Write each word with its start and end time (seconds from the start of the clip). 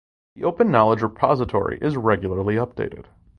The 0.35 0.45
Open 0.45 0.71
Knowledge 0.71 1.03
Repository 1.03 1.77
is 1.79 1.95
regularly 1.95 2.55
updated. 2.55 3.05